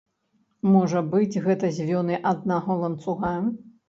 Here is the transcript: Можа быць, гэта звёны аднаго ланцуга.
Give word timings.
Можа 0.75 1.03
быць, 1.11 1.41
гэта 1.47 1.69
звёны 1.77 2.17
аднаго 2.31 2.79
ланцуга. 2.81 3.31